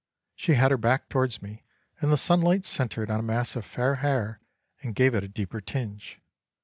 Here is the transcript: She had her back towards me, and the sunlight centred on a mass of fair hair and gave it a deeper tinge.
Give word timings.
She 0.35 0.55
had 0.55 0.71
her 0.71 0.77
back 0.79 1.09
towards 1.09 1.43
me, 1.43 1.63
and 1.99 2.11
the 2.11 2.17
sunlight 2.17 2.65
centred 2.65 3.11
on 3.11 3.19
a 3.19 3.21
mass 3.21 3.55
of 3.55 3.63
fair 3.63 3.93
hair 3.97 4.41
and 4.81 4.95
gave 4.95 5.13
it 5.13 5.23
a 5.23 5.27
deeper 5.27 5.61
tinge. 5.61 6.19